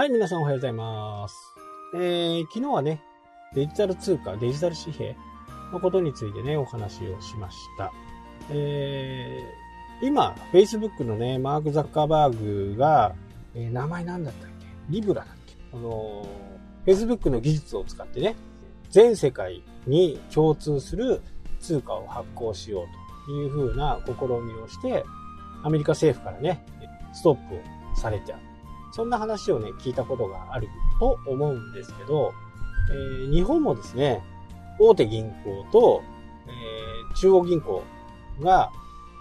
[0.00, 1.36] はい、皆さんおはようございます。
[1.94, 3.02] えー、昨日はね、
[3.54, 5.14] デジタル通貨、デジタル紙幣
[5.74, 7.92] のことについてね、お話をしました。
[8.48, 13.14] えー、今、Facebook のね、マーク・ザッカーバーグが、
[13.54, 14.66] えー、名前なんだったっけ？
[14.88, 15.54] リブラだっけ？
[15.74, 18.36] あのー、Facebook の技術を使ってね、
[18.88, 21.20] 全世界に共通する
[21.58, 25.04] 通貨を発行しようというふうな試みをして、
[25.62, 26.64] アメリカ政府からね、
[27.12, 27.60] ストップを
[27.94, 28.42] されてある。
[28.92, 30.68] そんな話をね、聞いたことがある
[30.98, 32.32] と思うんですけど、
[32.90, 34.22] えー、日本もですね、
[34.78, 36.02] 大手銀行と、
[36.46, 37.82] えー、中央銀行
[38.40, 38.72] が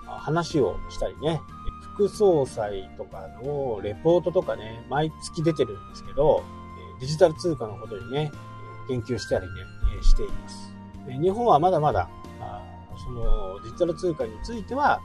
[0.06, 1.42] 話をしたりね、
[1.96, 6.44] 副総裁とかのレポートとかね、毎月出てるんですけど、
[7.00, 8.32] デジタル通貨のことにね、
[8.88, 9.54] 研究したりね、
[10.02, 10.74] しています。
[11.22, 12.10] 日本はまだまだ、
[13.04, 15.00] そのデジタル通貨については、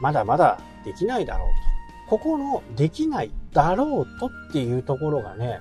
[0.00, 1.71] まだまだできないだろうと。
[2.12, 5.60] ここのできないだろうとっていうところがね、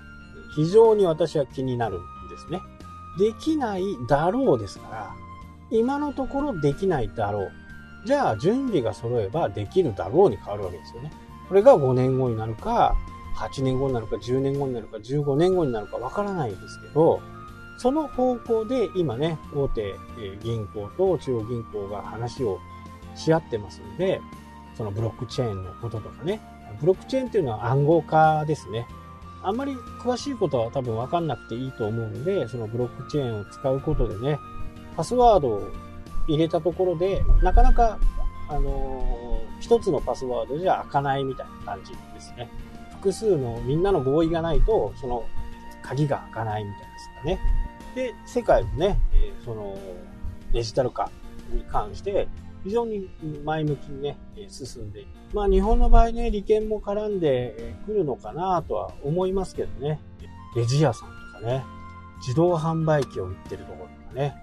[0.53, 2.59] 非常に私は気になるんですね。
[3.17, 5.15] できないだろうですから、
[5.71, 7.51] 今のところできないだろう。
[8.05, 11.13] じゃあ準備が揃えばできるだろうに変わるわけですよね。
[11.47, 12.97] これが5年後になるか、
[13.37, 17.21] 8年後になるか、10年後になるか、15年後になるかわからないですけど、
[17.77, 19.95] その方向で今ね、大手
[20.43, 22.59] 銀行と中央銀行が話を
[23.15, 24.19] し合ってますんで、
[24.77, 26.41] そのブロックチェーンのこととかね。
[26.79, 28.87] ブロックチェーンっていうのは暗号化ですね。
[29.43, 34.39] あんまり詳しいことは多分わかんなくていいと思うんで、そのブロックチェーンを使うことでね、
[34.95, 35.71] パスワードを
[36.27, 37.99] 入れたところで、なかなか、
[38.49, 42.49] あのー、一つのパスワードじゃ開かないみたいな感じですね。
[42.91, 45.23] 複数のみんなの合意がないと、その
[45.81, 47.39] 鍵が開かないみたいですかね。
[47.95, 49.77] で、世界もね、え、その
[50.53, 51.09] デジタル化
[51.51, 52.27] に関して
[52.63, 53.09] 非常に
[53.43, 54.17] 前向きにね、
[54.49, 55.09] 進んでいる。
[55.33, 59.99] まあ日本の場合ね、利権も絡んでくるのかなとは思いますけどね。
[60.55, 61.63] レジ屋さんとかね、
[62.19, 64.35] 自動販売機を売ってるところとかね、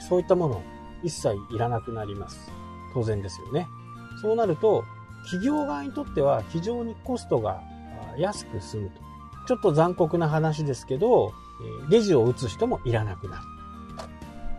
[0.00, 0.62] そういったもの
[1.02, 2.50] 一切いらなくなります。
[2.94, 3.66] 当然ですよね。
[4.20, 4.84] そうなると、
[5.24, 7.62] 企業側にとっては非常にコストが
[8.18, 9.00] 安く済むと。
[9.46, 11.32] ちょっと残酷な話ですけど、
[11.88, 13.40] レジを打つ人もいらなくな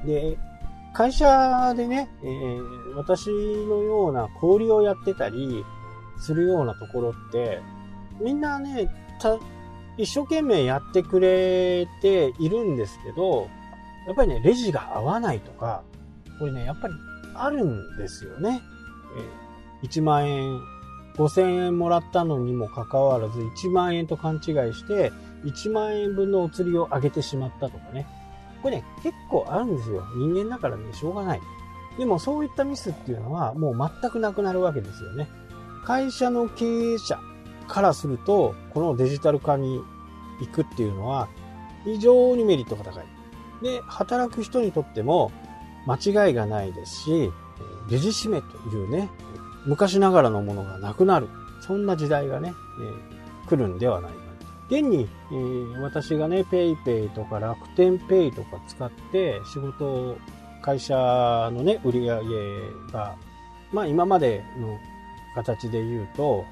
[0.04, 0.08] る。
[0.08, 0.38] で、
[0.94, 5.66] 会社でね、えー、私のような小売をやってたり
[6.20, 7.62] するようなところって、
[8.22, 8.90] みんなね、
[9.98, 13.50] 一生懸命やってくれているんですけど、
[14.08, 15.84] やっぱりね、レジが合わないとか、
[16.40, 16.94] これね、やっぱり
[17.34, 18.62] あるんですよね。
[19.82, 20.60] えー、1万円、
[21.16, 24.42] 5000円もらったのにもかかわらず、1万円と勘違い
[24.74, 25.12] して、
[25.44, 28.06] 1万円分のお釣りを上げてしまったとかね。
[28.64, 30.04] これね、結構あるんですよ。
[30.16, 31.42] 人間だからね、しょうがない。
[31.98, 35.28] でもそういったミスっていうのはもう全くなくなるわけですよね。
[35.86, 37.20] 会社の経営者
[37.68, 39.82] からすると、このデジタル化に
[40.40, 41.28] 行くっていうのは
[41.84, 43.06] 非常にメリットが高い。
[43.62, 45.32] で、働く人にとっても
[45.86, 47.32] 間違いがないですし、
[47.90, 49.10] レジ締めというね、
[49.66, 51.28] 昔ながらのものがなくなる。
[51.62, 52.54] そんな時代がね、
[53.44, 54.18] えー、来るんではないか
[54.70, 60.18] 現に、えー、私がね、PayPay とか楽天 Pay とか使って仕事、
[60.62, 60.96] 会社
[61.54, 63.16] のね、売り上げが、
[63.72, 64.78] まあ今までの
[65.36, 66.46] 形で言うと、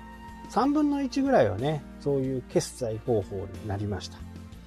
[0.50, 4.18] 3分の1ぐらいはね、そういう決済方法になりました。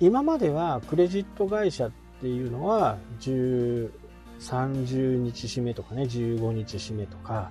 [0.00, 1.91] 今まではクレジット会社っ
[2.21, 3.91] ていうのは、10、
[4.41, 7.50] 30日締めとかね、15日締めとか、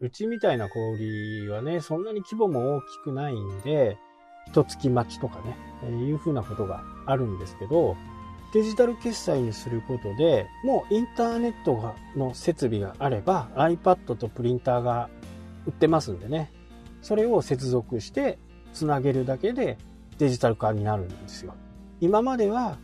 [0.00, 3.96] うちみたいな小売りはね、そんなに規模も大きくないんで、
[4.50, 7.96] 一月待ちとかね、えいうふうなことがあるんですけど、
[8.52, 15.10] デジタル決済にすることで、もうインターネットがの設備があれば iPad とプリンターが
[15.66, 16.50] 売ってますんでね、
[17.02, 18.38] それを接続して
[18.72, 19.76] つなげるだけで
[20.18, 21.54] デジタル化になるんですよ。
[22.00, 22.78] 今までは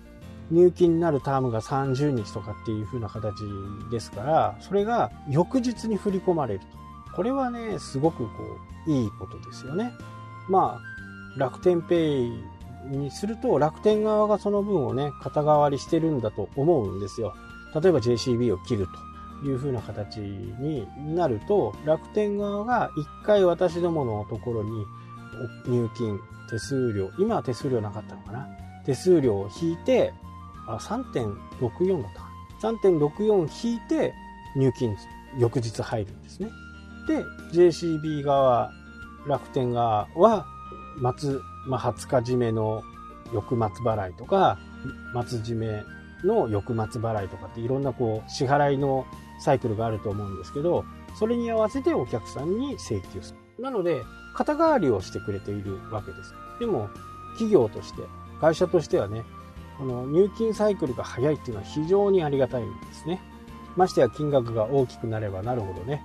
[0.50, 3.34] 入金になるタームが30日とかっていう風な形
[3.90, 6.66] ですから、それが翌日に振り込まれると。
[7.16, 8.32] これはね、すごくこ
[8.86, 9.92] う、いいことですよね。
[10.48, 10.93] まあ、
[11.36, 12.32] 楽天ペイ
[12.90, 17.34] にすると楽天側がその分をね、肩代わりしてるんだと思うんですよ。
[17.74, 18.86] 例えば JCB を切る
[19.42, 24.70] という風な形になると、楽天側が一回私どものところに
[25.66, 26.18] 入金、
[26.50, 28.48] 手数料、今は手数料なかったのかな
[28.84, 30.12] 手数料を引いて、
[30.66, 32.28] あ、3.64だったか
[32.62, 32.70] な。
[32.72, 34.14] 3.64引いて
[34.56, 34.96] 入金
[35.38, 36.50] 翌日入るんですね。
[37.08, 38.70] で、JCB 側、
[39.26, 40.46] 楽天側は
[41.16, 42.82] 末、まあ、20日締めの
[43.32, 44.58] 翌末払いとか、
[45.26, 45.84] 末締め
[46.24, 49.06] の翌末払いとかっていろんなこう支払いの
[49.40, 50.84] サイクルがあると思うんですけど、
[51.18, 53.62] それに合わせてお客さんに請求する。
[53.62, 54.02] なので、
[54.34, 56.34] 肩代わりをしてくれているわけです。
[56.58, 56.88] でも、
[57.32, 58.02] 企業として、
[58.40, 59.24] 会社としてはね、
[59.78, 63.20] この入金サイクルが早いっていうのは非常にありがたいんですね。
[63.76, 66.02] ましてや金額が大きくなればなるほどね、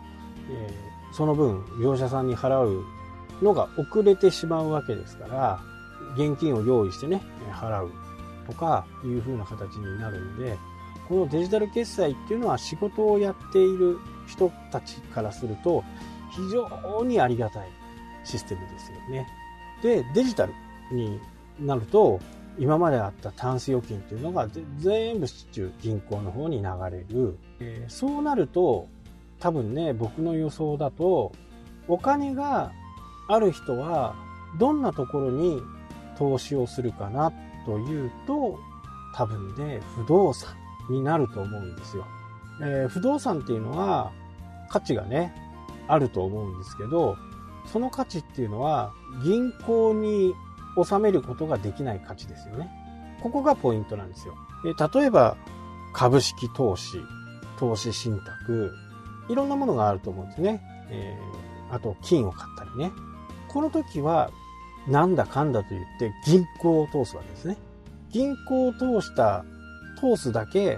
[0.49, 2.83] えー、その分業者さんに払う
[3.41, 5.59] のが遅れてしまうわけですから、
[6.15, 7.21] 現金を用意してね、
[7.51, 7.91] 払う
[8.47, 10.57] とかいう風な形になるんで、
[11.07, 13.97] このデジタル決済っていうのは仕事をやっている
[14.27, 15.83] 人たちからすると
[16.31, 17.67] 非常にありがたい
[18.23, 19.27] システムですよね。
[19.81, 20.53] で、デジタル
[20.91, 21.19] に
[21.59, 22.19] なると、
[22.59, 24.47] 今まであったタンス預金っていうのが
[24.79, 28.87] 全部市中銀行の方に流れる、えー、そうなると
[29.39, 31.31] 多分ね僕の予想だと
[31.87, 32.73] お金が
[33.29, 34.15] ある人は
[34.59, 35.61] どんなところに
[36.17, 37.31] 投資をするかな
[37.65, 38.59] というと
[39.15, 40.53] 多分ね不動産
[40.89, 42.05] になると思うんですよ、
[42.61, 44.11] えー、不動産っていうのは
[44.69, 45.33] 価値がね
[45.87, 47.15] あると思うんですけど
[47.71, 48.91] その価値っていうのは
[49.23, 50.33] 銀行に
[50.83, 52.69] 収めることができない価値ですよね。
[53.21, 54.35] ここがポイントなんですよ。
[54.63, 55.35] 例えば、
[55.93, 57.01] 株式投資、
[57.57, 58.71] 投資信託、
[59.29, 60.61] いろんなものがあると思うんですね。
[60.89, 62.91] えー、あと、金を買ったりね。
[63.49, 64.31] この時は、
[64.87, 67.57] なんだかんだと言って銀行を通すわけですね。
[68.11, 69.43] 銀行を通した、
[69.99, 70.77] 通すだけ、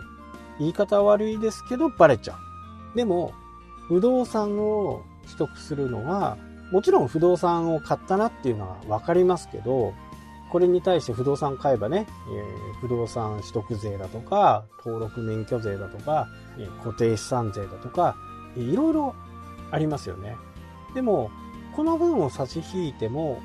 [0.59, 2.35] 言い方悪いですけど、バレちゃ
[2.93, 2.97] う。
[2.97, 3.33] でも、
[3.87, 6.37] 不動産を取得するのは、
[6.71, 9.93] もちろん不動産を買ったなっていうのは分かりますけど、
[10.51, 16.27] これに対して不動産買えばね、え、不動産取得税だとか、登録免許税だとか、
[16.57, 18.15] え、固定資産税だとか、
[18.57, 19.15] いろいろ
[19.71, 20.35] ありますよね。
[20.93, 21.31] でも、
[21.75, 23.39] この分を差し引いても、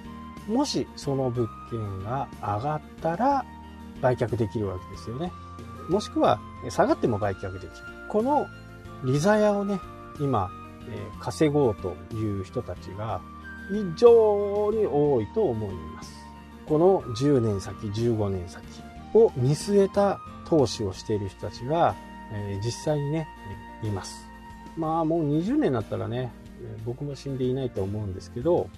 [0.49, 3.45] もしその物件が上がったら
[4.01, 5.33] 売却できるわけですよね。
[5.89, 7.71] もしくは下がっても売却できる。
[8.09, 8.47] この
[9.05, 9.81] 利ザヤをね、
[10.21, 10.51] 今
[10.89, 13.21] え、稼ごうという人たちが
[13.69, 16.13] 非常に多いと思います。
[16.67, 18.65] この10年先、15年先
[19.15, 20.19] を見据えた
[20.49, 21.95] 投資をしている人たちが、
[22.33, 23.29] え、実際にね、
[23.83, 24.27] います。
[24.77, 26.33] まあもう20年だったらね、
[26.85, 28.69] 僕も死んでいないと思うんですけど、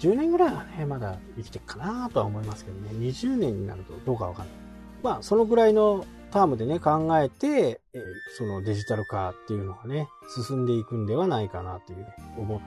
[0.00, 4.54] 10年ぐらいはね、まだ生きてるかなとは思いますけどね、20年になるとどうかわかんない。
[5.02, 8.00] まあ、そのぐらいのタームでね、考えて、え、
[8.36, 10.08] そのデジタル化っていうのがね、
[10.46, 12.06] 進んでいくんではないかなという、ね、
[12.38, 12.60] 思っ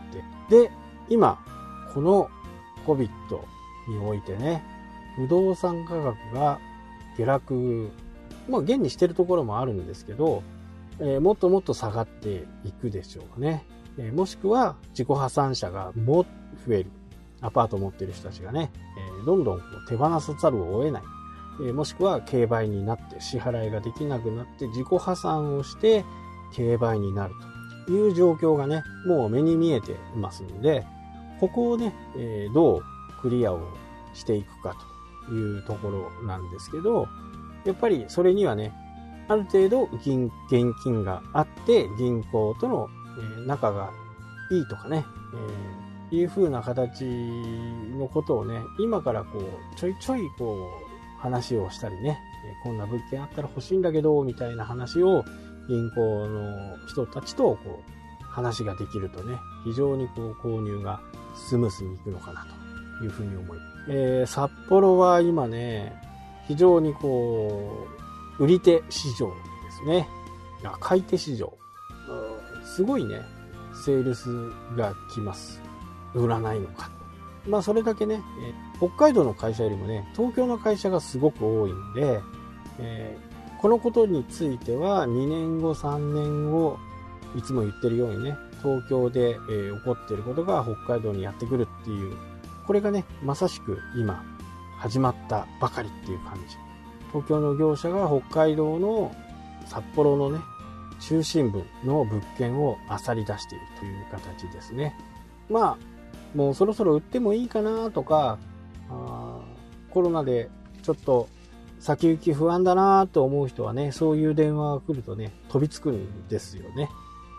[0.49, 0.63] て。
[0.63, 0.71] で、
[1.09, 1.39] 今、
[1.93, 2.29] この
[2.85, 3.09] COVID
[3.89, 4.63] においてね、
[5.15, 6.59] 不動産価格が
[7.17, 7.89] 下落、
[8.47, 10.43] まあ現にしてるところもあるんですけど、
[10.99, 13.65] えー、もっともっと下がっていくでしょうね。
[13.97, 16.25] え、もしくは自己破産者がも
[16.67, 16.91] 増える。
[17.41, 18.71] アパート持ってる人たちがね、
[19.21, 21.03] え、どんどん手放さざるを得ない。
[21.67, 26.03] えもしくは競売になって支払いができなくなって自己破産をして
[26.53, 27.33] 競売になる
[27.85, 30.85] という状況がね、もう目に見えていますので、
[31.39, 32.83] ここをね、えどう
[33.21, 33.59] クリアを
[34.13, 34.75] していくか
[35.27, 37.07] というところなんですけど、
[37.65, 38.73] やっぱりそれにはね、
[39.27, 40.29] ある程度現
[40.83, 43.91] 金があって銀行とのえ仲が
[44.51, 45.05] いいとかね、
[46.11, 52.19] えー、いう風な形のことをね、今からこう、ちょいちょいこう、話をしたりね、
[52.63, 55.23] こんな物件あったら欲しいんだけど、みたいな話を
[55.67, 61.01] 銀行の人たちとこう話ができるとね、非常にこう購入が
[61.35, 62.45] スムースにいくのかな
[62.99, 63.57] というふうに思い。
[63.89, 65.93] えー、札幌は今ね、
[66.47, 67.87] 非常にこ
[68.39, 69.33] う、売り手市場で
[69.71, 70.07] すね。
[70.79, 71.57] 買い手市場。
[72.75, 73.21] すごいね、
[73.85, 75.61] セールスが来ます。
[76.13, 76.89] 売らないのか。
[77.47, 78.21] まあそれだけね、
[78.79, 82.19] 北海道の会社よりもね、東京の会社がすごく多いんで、
[82.79, 86.77] えー、このことについては2年後、3年後、
[87.33, 92.17] いつも言ってるようにね、東京で、えー、起こっていることが北海道にやってくるっていう、
[92.67, 94.21] これがね、まさしく今、
[94.79, 96.57] 始まったばかりっていう感じ。
[97.13, 99.15] 東京の業者が北海道の
[99.65, 100.39] 札幌のね、
[100.99, 104.95] 中心部の物件を漁り出しているという形ですね。
[105.49, 108.37] まあ、もうそろそろ売ってもいいかなとか、
[108.89, 109.39] あ
[109.89, 110.49] コロナで
[110.83, 111.27] ちょっと
[111.79, 116.89] 先行き不安だなと思う人はね、そういう電話が来るとね、飛びつくんですよね。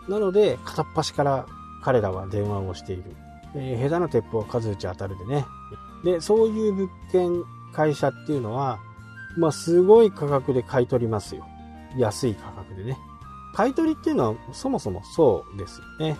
[0.07, 1.45] なので、片っ端から
[1.83, 3.03] 彼らは電話をしている。
[3.55, 5.45] えー、下手な鉄砲は数打ち当たるでね。
[6.03, 8.79] で、そういう物件、会社っていうのは、
[9.37, 11.45] まあ、すごい価格で買い取りますよ。
[11.97, 12.97] 安い価格でね。
[13.57, 16.15] 買い取りっていうのはそもそもそうですよね。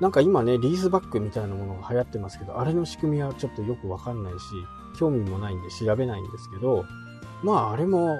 [0.00, 4.38] なんか今ね、リースバックみたいなものが流行ってますけど、あれの仕組みはちょっとよくわかんないし、
[4.98, 6.84] 興味もないんで調べないんですけど、
[7.44, 8.18] まああれも、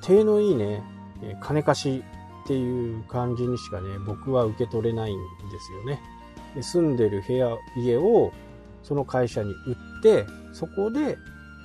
[0.00, 0.84] 手のいいね、
[1.40, 2.04] 金貸し
[2.44, 5.18] っていう感じにしかね、僕は受け取れないん
[5.50, 6.00] ですよね。
[6.54, 8.32] で住んでる部屋、家を
[8.84, 11.18] その会社に売って、そこで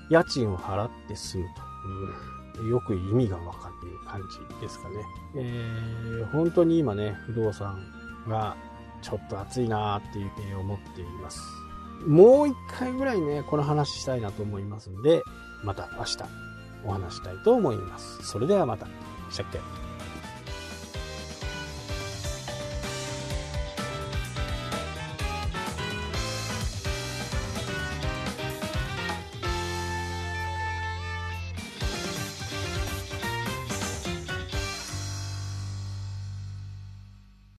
[0.10, 4.96] 家賃を払って住むという、よく意味がわかるいう感じですかね。
[5.36, 7.80] えー、本当に今ね、不動産
[8.28, 8.56] が
[9.02, 11.42] ちょっと暑いなーっていうふうに思っています。
[12.08, 15.22] もう一回ぐらいね、この話したいなと思いますんで、
[15.64, 16.18] また明日
[16.86, 18.24] お話したいと思います。
[18.24, 18.88] それではまた。
[19.30, 19.79] したっけ？